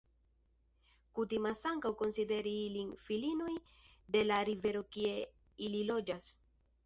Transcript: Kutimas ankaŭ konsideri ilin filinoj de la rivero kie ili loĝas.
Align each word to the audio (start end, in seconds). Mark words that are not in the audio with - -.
Kutimas 1.19 1.59
ankaŭ 1.71 1.91
konsideri 1.99 2.53
ilin 2.69 2.89
filinoj 3.09 3.51
de 4.15 4.25
la 4.31 4.39
rivero 4.49 4.83
kie 4.97 5.13
ili 5.69 5.83
loĝas. 5.91 6.33